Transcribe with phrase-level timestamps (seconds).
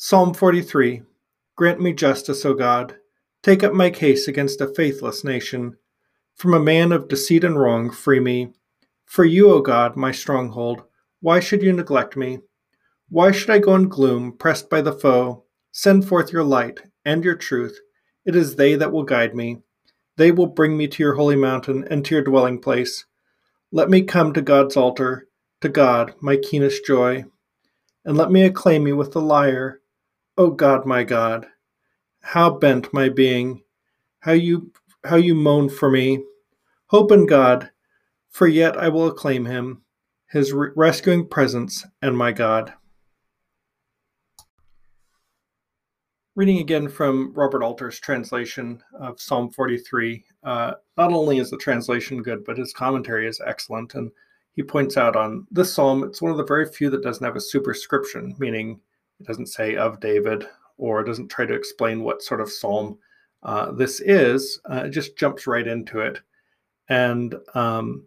[0.00, 1.02] Psalm 43
[1.56, 2.94] Grant me justice, O God.
[3.42, 5.76] Take up my case against a faithless nation.
[6.36, 8.52] From a man of deceit and wrong, free me.
[9.06, 10.84] For you, O God, my stronghold,
[11.20, 12.38] why should you neglect me?
[13.08, 15.42] Why should I go in gloom, pressed by the foe?
[15.72, 17.80] Send forth your light and your truth.
[18.24, 19.62] It is they that will guide me.
[20.16, 23.04] They will bring me to your holy mountain and to your dwelling place.
[23.72, 25.26] Let me come to God's altar,
[25.60, 27.24] to God, my keenest joy.
[28.04, 29.80] And let me acclaim you with the lyre
[30.38, 31.48] O God, my God,
[32.20, 33.60] how bent my being,
[34.20, 34.70] how you
[35.04, 36.22] how you moan for me.
[36.86, 37.72] Hope in God,
[38.30, 39.82] for yet I will acclaim him,
[40.28, 42.72] his re- rescuing presence and my God.
[46.36, 52.22] Reading again from Robert Alter's translation of Psalm 43, uh, not only is the translation
[52.22, 53.96] good, but his commentary is excellent.
[53.96, 54.12] And
[54.52, 57.34] he points out on this psalm, it's one of the very few that doesn't have
[57.34, 58.78] a superscription, meaning
[59.20, 60.46] it doesn't say of David
[60.76, 62.98] or it doesn't try to explain what sort of psalm
[63.42, 64.60] uh, this is.
[64.70, 66.20] Uh, it just jumps right into it.
[66.88, 68.04] And um,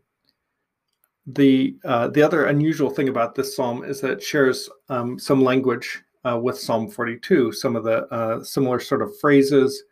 [1.28, 5.44] the uh, the other unusual thing about this psalm is that it shares um, some
[5.44, 7.52] language uh, with Psalm 42.
[7.52, 9.84] Some of the uh, similar sort of phrases.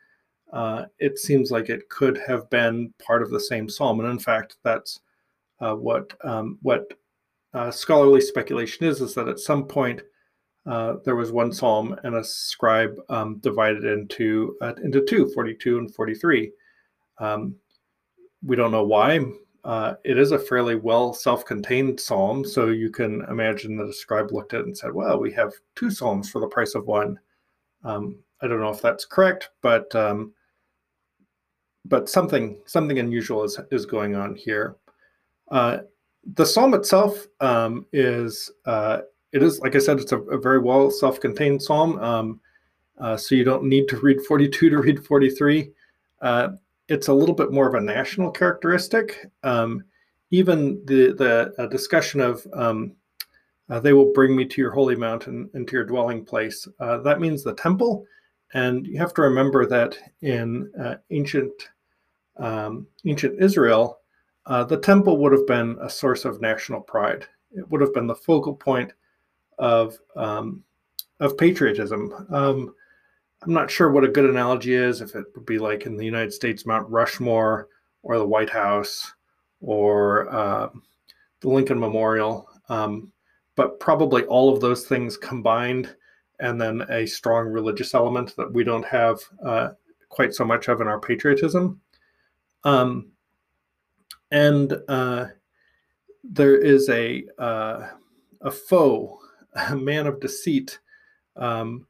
[0.51, 4.17] Uh, it seems like it could have been part of the same psalm, and in
[4.17, 5.01] fact, that's
[5.59, 6.91] what um, what
[7.69, 10.01] scholarly speculation is: is that at some point
[10.69, 15.79] uh, there was one psalm and a scribe um, divided into uh, into two 42
[15.79, 16.51] and 43
[17.17, 17.55] um,
[18.45, 19.19] we don't know why.
[19.65, 24.31] Uh, it is a fairly well self-contained psalm so you can imagine that a scribe
[24.31, 27.19] looked at it and said well we have two psalms for the price of one.
[27.83, 30.33] Um, i don't know if that's correct but um,
[31.85, 34.75] but something something unusual is is going on here.
[35.51, 35.79] Uh,
[36.35, 38.99] the psalm itself um, is uh,
[39.31, 41.99] it is like I said, it's a, a very well self-contained psalm.
[41.99, 42.39] Um,
[42.99, 45.71] uh, so you don't need to read 42 to read 43.
[46.21, 46.49] Uh,
[46.87, 49.25] it's a little bit more of a national characteristic.
[49.43, 49.83] Um,
[50.31, 52.93] even the the uh, discussion of um,
[53.69, 56.67] uh, they will bring me to your holy mountain and to your dwelling place.
[56.79, 58.05] Uh, that means the temple,
[58.53, 61.69] and you have to remember that in uh, ancient
[62.37, 63.99] um, ancient Israel,
[64.47, 67.25] the temple would have been a source of national pride.
[67.51, 68.93] It would have been the focal point
[69.59, 70.63] of um,
[71.19, 72.13] of patriotism.
[72.29, 72.73] Um,
[73.41, 75.01] I'm not sure what a good analogy is.
[75.01, 77.67] If it would be like in the United States, Mount Rushmore,
[78.03, 79.13] or the White House,
[79.61, 80.69] or uh,
[81.41, 83.11] the Lincoln Memorial, um,
[83.55, 85.95] but probably all of those things combined,
[86.39, 89.69] and then a strong religious element that we don't have uh,
[90.09, 91.79] quite so much of in our patriotism.
[92.63, 93.11] Um,
[94.31, 95.27] and uh,
[96.23, 97.87] there is a uh,
[98.41, 99.19] a foe
[99.53, 100.79] a man of deceit,
[101.35, 101.85] um,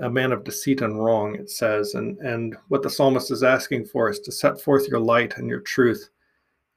[0.00, 1.94] a man of deceit and wrong, it says.
[1.94, 5.48] And, and what the psalmist is asking for is to set forth your light and
[5.48, 6.08] your truth.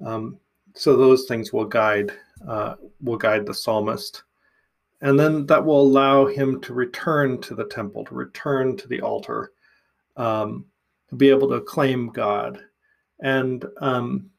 [0.05, 0.37] Um,
[0.73, 2.11] so those things will guide
[2.47, 4.23] uh, will guide the psalmist.
[5.01, 9.01] And then that will allow him to return to the temple, to return to the
[9.01, 9.51] altar,
[10.17, 10.65] um,
[11.09, 12.59] to be able to claim God.
[13.21, 14.29] And um,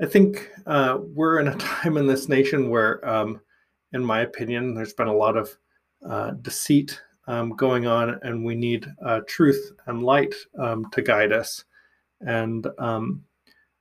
[0.00, 3.40] I think uh, we're in a time in this nation where um,
[3.96, 4.74] in my opinion.
[4.74, 5.56] There's been a lot of
[6.08, 11.32] uh, deceit um, going on, and we need uh, truth and light um, to guide
[11.32, 11.64] us.
[12.20, 13.24] And um,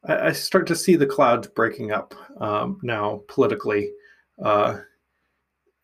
[0.03, 3.91] I, I, start to see the clouds breaking up um, now politically.
[4.43, 4.79] Uh,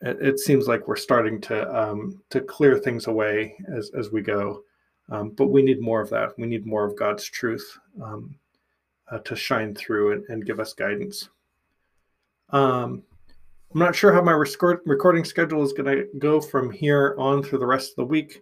[0.02, 4.22] it, it, seems like we're starting to um, to clear things away as as we
[4.22, 4.64] go.
[5.10, 6.38] Um, but we need more of that.
[6.38, 11.28] We need more of God's truth uh, to shine through and, and, give us guidance.
[12.50, 13.04] Um,
[13.74, 17.60] I'm not sure how my recording schedule is going to go from here on through
[17.60, 18.42] the rest of the week.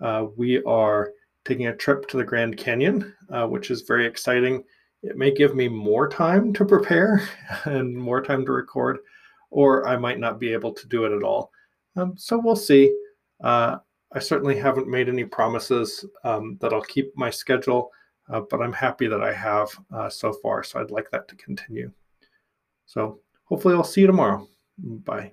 [0.00, 1.12] Uh, we are
[1.44, 4.64] taking a trip to the Grand Canyon, uh, which is very exciting.
[5.02, 7.28] It may give me more time to prepare
[7.64, 9.00] and more time to record,
[9.50, 11.50] or I might not be able to do it at all.
[11.96, 12.90] Um, so we'll see.
[13.44, 13.76] Uh,
[14.14, 17.90] I certainly haven't made any promises um, that I'll keep my schedule,
[18.32, 20.62] uh, but I'm happy that I have uh, so far.
[20.62, 21.92] So I'd like that to continue.
[22.86, 24.48] So hopefully, I'll see you tomorrow.
[24.82, 25.32] Bye.